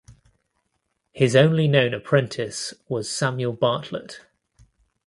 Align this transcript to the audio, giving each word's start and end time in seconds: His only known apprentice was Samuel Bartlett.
His 1.11 1.35
only 1.35 1.67
known 1.67 1.93
apprentice 1.93 2.73
was 2.89 3.07
Samuel 3.07 3.53
Bartlett. 3.53 4.21